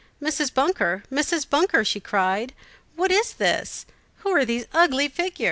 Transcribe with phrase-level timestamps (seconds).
[0.19, 0.51] "Mrs.
[0.51, 1.47] Bunker, Mrs.
[1.47, 2.53] Bunker," she cried,
[2.95, 3.85] "what's this?
[4.23, 5.39] who are these ugly figures?"